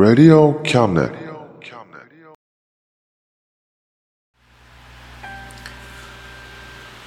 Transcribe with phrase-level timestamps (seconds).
[0.00, 1.10] Radio Cabinet.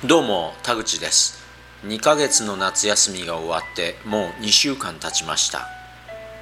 [0.06, 1.42] どうも田口です
[1.86, 5.70] 2ヶ月の夏休みが終わってもう2週間経ちました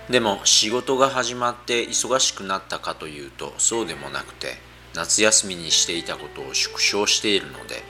[0.09, 4.53] でも仕事が始まって忙しくなったかというとそうでもなくて
[4.95, 7.83] 夏休みにしていたことを縮小しているので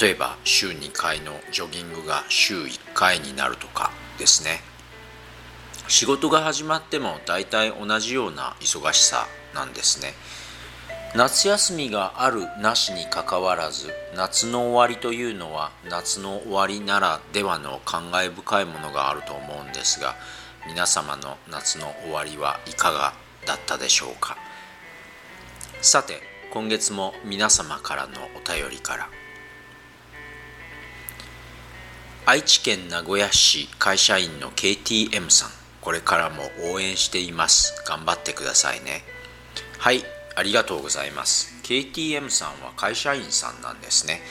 [0.00, 4.71] 例えば週2回のジョギングが週1回になるとかですね
[5.88, 10.14] 仕事が始まっても大体同じような忙しさなんですね。
[11.14, 20.14] 夏休みがあるなしにかかわらず夏の終わりというのは夏の終わりならではの感慨深いものがあると思うんですが
[20.66, 23.12] 皆様の夏の終わりはいかが
[23.44, 24.38] だったでしょうか。
[25.82, 26.22] さて
[26.52, 29.08] 今月も皆様からのお便りから。
[32.24, 35.61] 愛知県名古屋市会社員の KTM さん。
[35.82, 37.82] これからも応援しています。
[37.86, 39.02] 頑張ってくださいね。
[39.78, 40.04] はい
[40.34, 41.52] ありがとうございます。
[41.64, 44.22] KTM さんは会社員さんなんですね。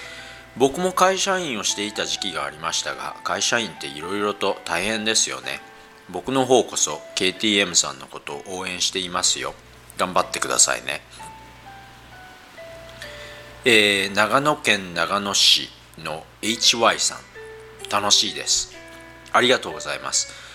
[0.57, 5.61] 僕も会社員をしていた時期がありましたが会社員っていろいろと大変ですよね。
[6.09, 9.53] 僕の方こそ KTM さんのことを応援していますよ。
[9.97, 11.01] 頑張ってくださいね。
[13.63, 17.19] えー、長野県長野市の HY さん。
[17.91, 18.73] 楽しいです。
[19.33, 20.50] ありがとうございます。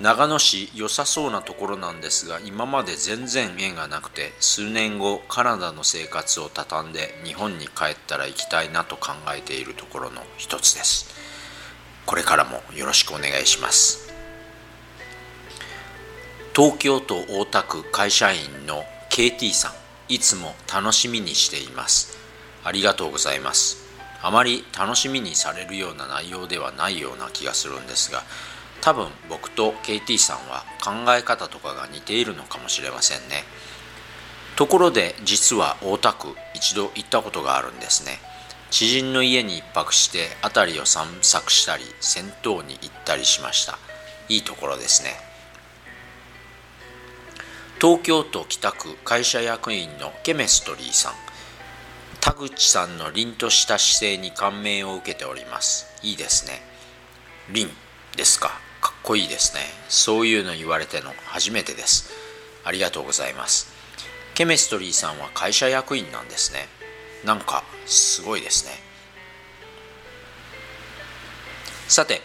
[0.00, 11.06] 長野市良さそうなところなんですが今まで全然縁がなくて数年後カナダの生活を畳んで日本に帰ったら行きたいなと考えているところの一つです。
[12.06, 14.10] これからもよろしくお願いします。
[16.56, 19.72] 東京都大田区会社員の KT さん
[20.12, 22.16] いつも楽しみにしています。
[22.64, 23.90] ありがとうございます。
[24.22, 28.22] あまり楽しみにされるような内容ではないような気がするんですが
[28.80, 33.44] 多分僕と KT さんは考え方とかが似ているのかもしれませんね。
[34.56, 38.18] ところで実は大田区一度行ったことがあるんですね。
[38.70, 43.78] 知人の家に一泊して辺りを散策したり銭湯に行ったりしました。
[44.28, 45.10] いいところですね。
[47.80, 51.12] 東京都北区会社役員のケメストリーさん。
[52.20, 55.86] 田口さんの凛とした姿勢に感銘を受けております。
[56.02, 56.60] いいですね。
[57.50, 57.70] 凛
[58.14, 58.69] ですか。
[59.02, 59.60] こいいですね。
[59.88, 62.10] そういうの言われての初めてです。
[62.64, 63.72] ありがとうございます。
[64.34, 66.68] ケメストリーさんは会社役員なんですね。
[67.24, 68.72] なんかすごいですね。
[71.88, 72.20] さて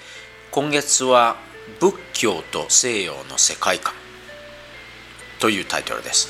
[0.51, 1.37] 今月は
[1.79, 3.93] 仏教と西洋の世界観。
[5.39, 6.29] というタイトルです。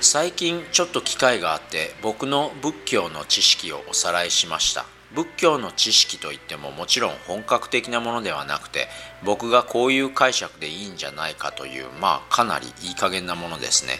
[0.00, 4.95] 最近ちょっと機会があって僕の仏教の知識をおさらいしました。
[5.14, 8.88] 仏教の知識といってももちろん本格的なものではなくて
[9.24, 13.98] 僕がこういう解釈でいいんじゃないかというまあかなりいい加減なものですね。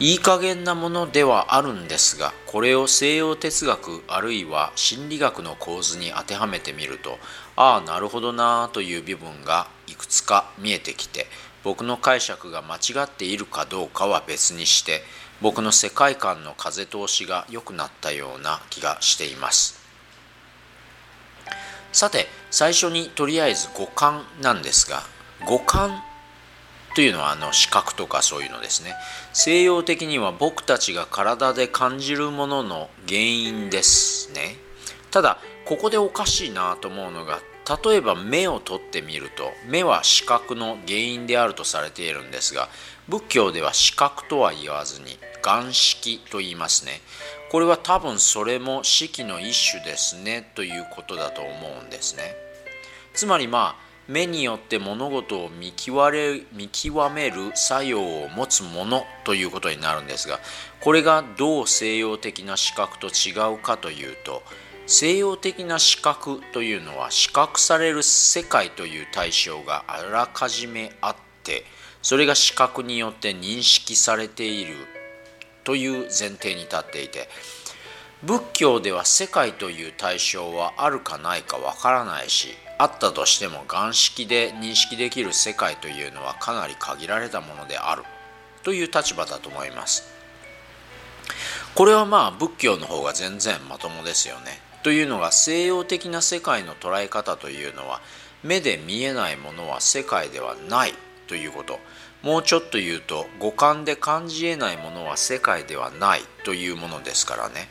[0.00, 7.18] いい加減なものではあるんですがこれを西洋哲学あるいは心理学の構図に当てはめてみると
[7.56, 11.26] ああなるほどなあという部分がいくつか見えてきて
[11.64, 15.02] 僕の解釈が間違っているかどうかは別にして
[15.42, 19.77] 僕の世界観の風通しが良くなったような気がしています。
[21.98, 25.02] さて最初にとりあえず五感なんですが
[25.48, 26.00] 五感
[26.94, 28.94] というのはあの視覚とかそういうのですね。
[29.32, 34.58] 西洋的には僕たちが体で感じるものの原因ですね。
[35.10, 37.40] ただここでおかしいなと思うのが
[37.84, 42.68] 例えば目を取ってみると目は視覚の原因であるとされているんですが
[43.08, 47.00] 仏教では視覚とは言わずに眼色と言いますね。
[47.50, 51.50] これは多分それも色の一種ですねということだと思
[51.80, 52.34] うんですね。
[53.14, 60.40] つまりまあ目によって物事を見極れ見極める作用を持つものということになるんですが
[60.80, 64.42] これがどう西洋的な視覚と違うかというと
[64.86, 71.64] 西洋的な視覚というのは視覚される世界という対象があらかじめあって
[72.00, 74.74] それが視覚によって認識されている
[75.68, 77.28] という前提に立っていて
[78.22, 88.04] 仏教では世界という対象はあるかないかわからないしあったとしても眼識で認識できる世界というのはかなり限られたものである
[88.62, 90.04] という立場だと思います。
[91.74, 94.62] これはまあ仏教の方が全然まともですよね。
[94.82, 98.00] というのが西洋的な世界の捉え方というのは
[98.42, 100.94] 目で見えないものは世界ではない
[101.26, 101.78] ということ。
[102.22, 107.68] もうちょっと言うと五感で感じえないものは世界ではないというものですからね。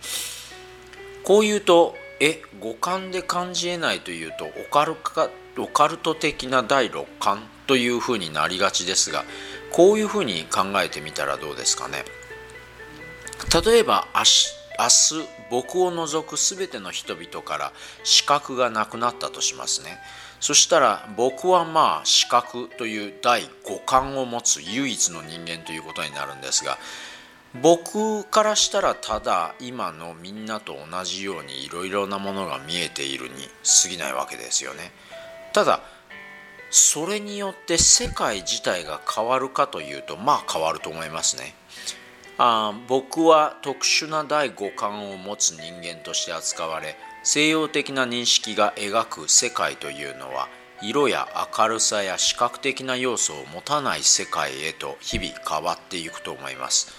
[1.23, 9.25] こう言うとえ五感で感じえないというとオカルカオカルト的な第六感というふうになりがちですが
[9.71, 12.05] こういうふうに考えてみたらどうですかね。
[13.65, 14.57] 例えば明日
[15.49, 17.73] 僕を除く全ての人々から
[18.03, 19.97] 視覚がなくなったとしますね。
[20.39, 26.78] そしたら僕はまあ視覚という第五感を持つ唯一の人間ということになるんですが
[27.62, 33.36] 僕からしたらただ今のみんなと同じようにいろいろなものが見えているに
[33.84, 34.92] 過ぎないわけですよね。
[35.54, 35.81] ただ
[36.69, 41.56] それによって世界自体が変わるかというとまあ変わると思いますね。
[42.38, 50.48] あ僕は特殊な第五感を持つ人間として扱われ西洋的な認識が描く世界というのは
[50.81, 56.94] 色や明るさや視覚的な要素を持たない世界へと日々変わっていくと思います。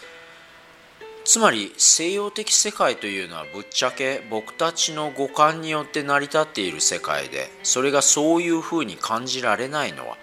[1.24, 10.16] つまり西洋的世界というのはぶっちゃけ僕たちの五感によって成り立っている世界でそれがそういうふうに感じられないのは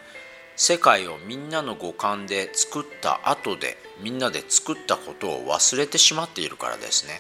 [0.55, 7.19] 世界をみんなの五感で作った後でみんなで作ったことを忘れてしまっているからですね。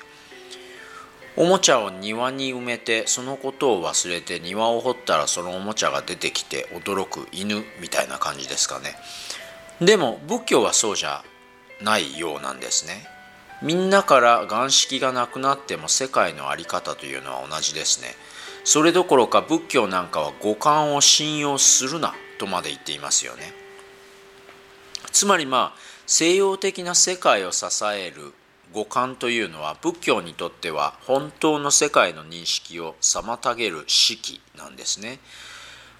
[1.37, 8.95] おもちゃを庭に埋めてそのことを忘れて庭を掘ったらそのおもちゃが出てきて驚く犬みたいな感じですかね。
[9.81, 11.25] でも仏教はそうじゃ
[11.81, 13.05] ないようなんですね。
[13.61, 18.15] みんなから眼識がなくなっても世界の在り方というのは同じですね。
[18.63, 22.13] それどころか仏教なんかは五感を信用するな。
[22.37, 23.53] とまで言っていますよね。
[25.11, 28.33] つまりまあ西洋的な世界を支える
[28.73, 35.19] 五感というのは仏教にとっては本当の世界の認識を妨げる式なんですね。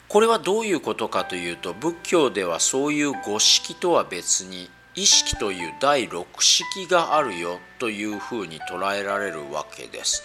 [0.07, 10.23] これはどういうことかというと仏教ではそういう五式とは別に意識という第六式があるよというふうに捉えられるわけです。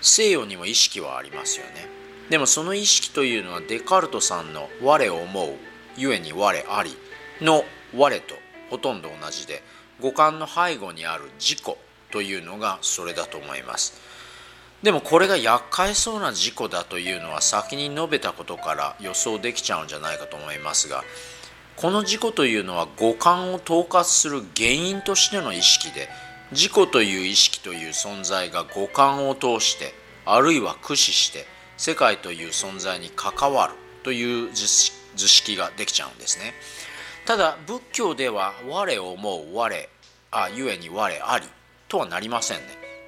[0.00, 2.01] 西洋にも意識はありますよね。
[2.32, 5.54] でもその意識というのはデカルトさんの「我を思う」
[5.98, 6.96] ゆえに「我あり」
[7.44, 7.62] の
[7.94, 8.34] 「我」と
[8.70, 9.62] ほとんど同じで
[10.00, 11.76] 五感の背後にある自己
[12.10, 14.00] というのがそれだと思います。
[14.82, 21.04] でもこれが厄介そうな事故だというのは先に述べたことから予想できちゃうんじゃないかと思いますが
[21.76, 26.08] この自己というのは五感を統括する原因としての意識で
[26.50, 31.46] 自己という意識という存在が五感を通してあるいは駆使して
[31.82, 33.74] 世界という存在に関わる
[34.04, 34.68] という図
[35.26, 36.54] 式ができちゃうんですね。
[37.26, 39.88] ただ仏教では我を思う我
[40.30, 41.44] あゆえに我あり
[41.88, 42.66] とはなりませんね。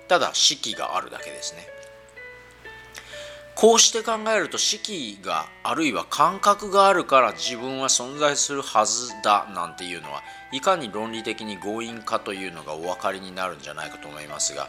[0.08, 1.68] ただ式があるだけですね。
[3.54, 14.68] こうして考えると式があるいは感覚があるから自分は存在するはずだなんていうのはいかに論理的に強引かというのがお分かりになるんじゃないかと思いますが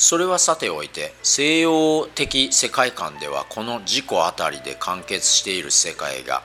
[0.00, 6.42] それはさておいて西洋的世界観ではこの自己あたりで完結している世界が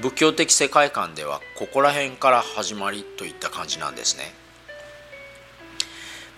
[0.00, 4.32] 仏教的世界観ではここら辺から始まりといった感じなんですね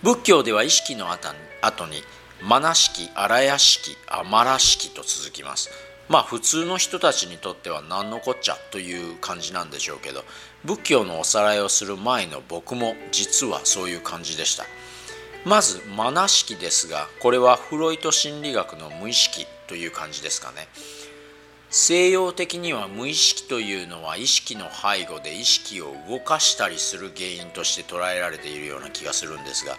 [0.01, 2.01] 仏教では意識の後に
[2.41, 5.69] マナ式、荒屋式、アマラ式と続きます。
[6.09, 10.23] まあ普通の人たちにとっては何のこっちゃという感じなんでしょうけど
[10.63, 14.65] 仏教のおさらいをする前の僕も実はそういう感じでした
[15.45, 20.67] まずマナ式ですがこれはフロイト心理学の無意識という感じですかね。
[21.69, 29.75] 西洋的には無意識というのは意識の背後で意識を動かしたりする原因として捉えられているような気がするんですが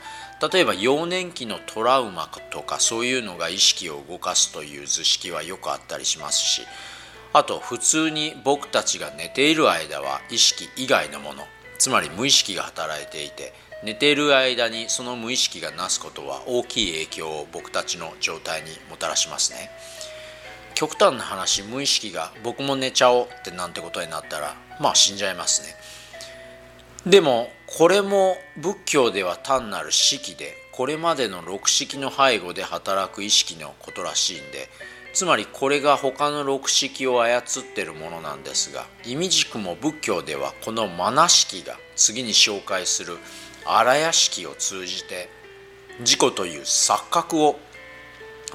[0.52, 6.62] 例えば幼年期のトラウマとかそういうのが意識を動かすという図式はよくあったりしますし
[7.32, 11.44] あと普通に僕たちが寝ている間は意識以外のもの
[11.78, 19.70] つまり無意識が働いていて寝ている間にその無意識がなすことは大きい影響を僕たちの状態にもたらしますね。
[20.74, 25.74] 極端な話無意識が僕も寝ちゃおうってなんてことになったらまあ死んじゃいますね。
[27.10, 34.68] でもこれも仏教では単なる式でこれまでの六式の背後で働く意識のことらしいんで
[35.12, 37.42] つまりこれが他の六式を操っ
[37.74, 43.16] てるものなんですが意味軸も仏教ではこのマナ式が次に紹介する
[43.66, 45.28] 荒屋敷を通じて
[46.00, 47.58] 自己という錯覚を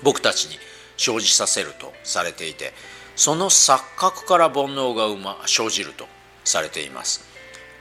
[0.04, 0.58] 僕たちに
[0.98, 2.74] 生じさせるとされていて
[3.16, 6.06] その錯覚から煩悩が生、ま、生じると
[6.44, 7.30] されています。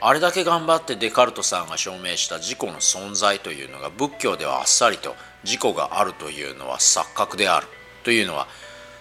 [0.02, 7.66] あれだけ頑張ってデカルトさんが証明した自己の存在というのが仏教ではあっさりと自己があるというのは錯覚である
[8.02, 8.48] というのは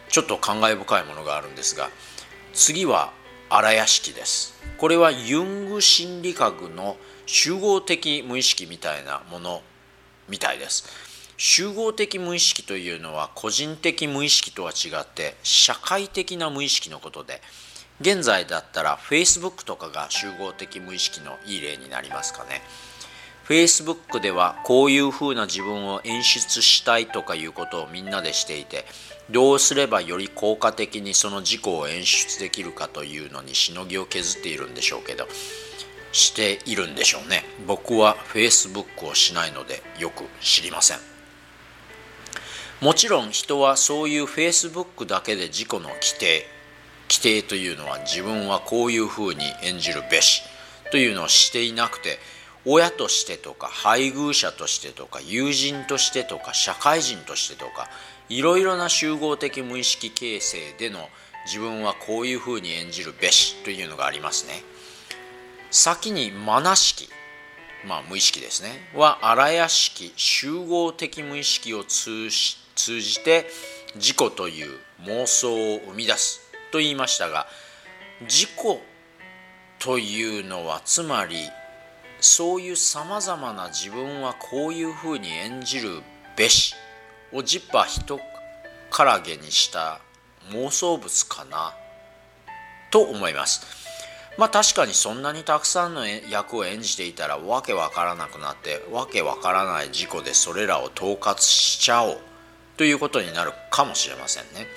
[0.09, 1.89] ちょっと感慨深いものがあるんですが
[2.51, 3.13] 次は
[3.49, 4.53] 荒屋敷です。
[4.77, 6.97] これはユング心理学の
[7.31, 9.61] 集合的無意識みたいなもの
[10.29, 10.83] みたいです。
[11.37, 17.39] 集合的無意識というのは個人的無意識とは違って社会的な無意識のことで
[18.01, 22.63] 現在だったら Facebook とかが集合的無意識のいい例になりますかね。
[23.47, 28.85] Facebook ではこういうふうな自分を演出したいとかいうことをみんなでしていて
[29.29, 35.27] どうすればより効果的にその自己を演出できるかというのにしのぎを削っているんでしょうけど
[36.11, 40.97] しているんでしょうね僕は Facebook をしないのでよく知りません
[42.81, 46.45] もちろん人はそういう Facebook だけで自己の規定
[47.09, 50.43] 規定というのは自分はこういうふうに演じるべし
[50.91, 52.19] というのをしていなくて
[52.65, 57.89] 親としてとか配偶者としてとか友人としてとか社会人としてとか
[58.29, 61.09] いろいろな集合的無意識形成での
[61.45, 64.61] 自分はこういうふうに演じるべしというのがありますね。
[65.71, 67.09] 先にマナ式、
[67.85, 73.45] まあ無意識ですね、は荒屋式集合的無意識を通じて
[73.95, 77.47] 自己という妄想を生み出すと言いましたが
[78.21, 78.49] 自己
[79.79, 81.37] というのはつまり
[82.19, 86.01] そういうさまざまな自分はこういうふうに演じる
[86.35, 86.75] べし
[87.31, 88.19] をジッパー人
[88.91, 90.01] からげにした
[90.51, 91.73] 妄想物かな
[92.91, 93.88] と思います。
[94.39, 102.17] まあ確かにそんなにたくさんの役を演じていたらわけわからなくなってわけわからない事故でそれらを統括しちゃおう。
[102.77, 104.67] ということになるかもしれませんね。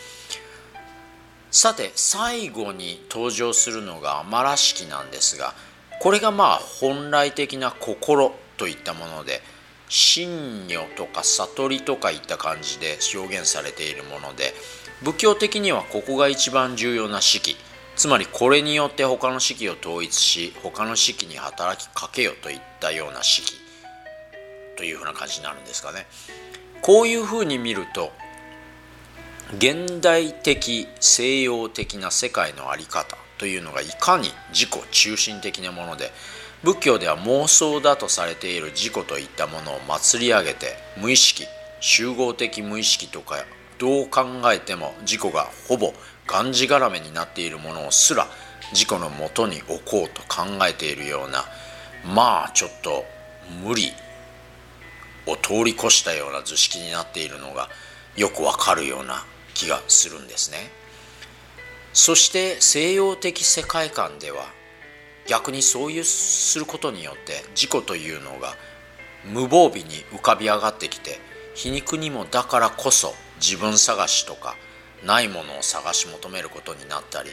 [1.52, 5.54] さて最後に登場するのがアマラ式なんですが
[6.00, 9.42] これがまあ本来的な心といったもので
[9.88, 14.54] 真如とか悟りとかいった感じで表現されているもので
[15.04, 17.56] 仏教的にはここが一番重要な式。
[17.96, 23.54] つまりこれによって他の式を統一し他の式に働きかけよといったような式
[24.76, 26.06] というふうな感じになるんですかね。
[26.80, 28.10] こういうふうに見ると
[29.58, 36.10] 現代的西洋的な世界の在り方というのがいかに自己中心的なもので
[36.64, 41.44] 仏教では妄想だとされている自己といったものを祭り上げて無意識
[41.80, 43.44] 集合的無意識とか
[43.78, 45.92] どう考えても自己がほぼ
[46.26, 48.26] がんじがらめになっているものをすら
[48.72, 51.44] 自己のもとに置こうと考えているような
[52.14, 53.04] まあちょっと
[53.64, 53.92] 無理
[55.26, 57.68] を通り越したような図式になっているのが
[58.16, 59.24] よくわかるような
[59.54, 60.70] 気がするんですね。
[61.92, 64.46] そして西洋的世界観では
[65.26, 68.54] 逆にそういうすることによって自己というのが
[69.24, 71.20] 無防備に浮かび上がってきて
[71.54, 74.56] 皮肉にもだからこそ自分探しとか
[75.04, 77.30] ないものを探し求めることになったり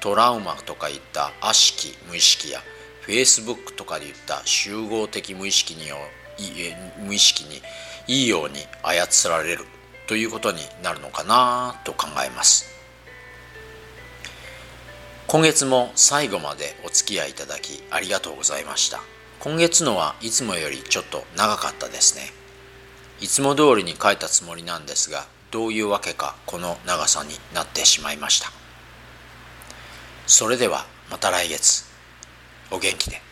[0.00, 2.60] トラウマとかいった悪しき無意識や
[3.02, 5.90] フェイスブックとかで言った集合的無意識に
[7.04, 7.62] 無意識に
[8.08, 9.64] いいように操られる
[10.08, 12.72] ということになるのかなと考えます。
[15.32, 19.00] 今月も最後までお付き合いいただきありがとうございました
[19.40, 22.24] 今月のはいつもよりちょっと長かったですね
[23.18, 28.50] いつも通りに書いたつもりなんですがどういうわけかこの長さになってしまいました。
[30.26, 31.84] それではまた来月。
[32.70, 33.31] お元気で。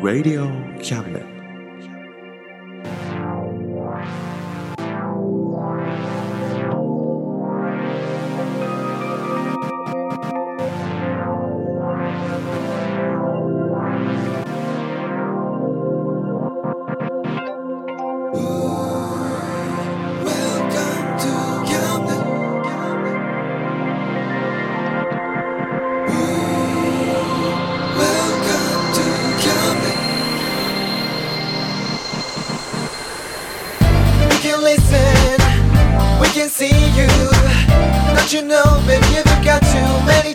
[0.00, 0.46] Radio
[0.80, 1.37] Cabinet.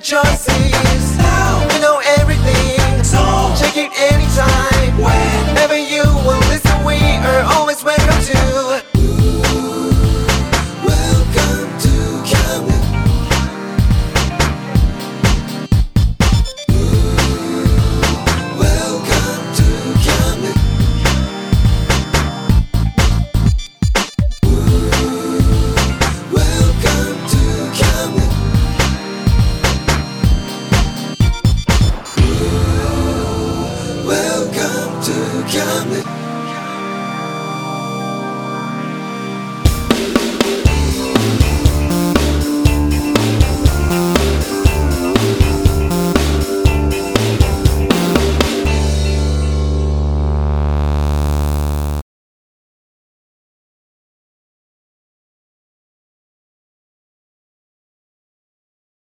[0.03, 1.17] choices.
[1.17, 3.03] Now we know everything.
[3.03, 3.19] So
[3.55, 4.97] check it anytime.
[4.99, 6.02] Whenever you